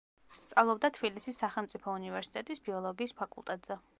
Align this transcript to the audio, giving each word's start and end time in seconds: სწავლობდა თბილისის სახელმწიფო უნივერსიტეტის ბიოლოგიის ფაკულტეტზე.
სწავლობდა 0.35 0.89
თბილისის 0.95 1.37
სახელმწიფო 1.43 1.95
უნივერსიტეტის 1.99 2.65
ბიოლოგიის 2.69 3.17
ფაკულტეტზე. 3.23 3.79